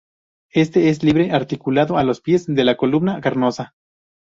Este 0.55 0.89
es 0.89 1.03
libre, 1.03 1.29
articulado 1.31 1.95
a 1.99 2.03
los 2.03 2.21
pies 2.21 2.47
de 2.47 2.63
la 2.63 2.75
columna, 2.75 3.21
carnosa. 3.21 3.75